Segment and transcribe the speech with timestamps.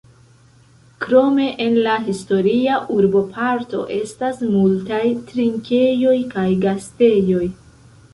[1.03, 7.43] Krome en la historia urboparto estas multaj trinkejoj kaj gastejoj.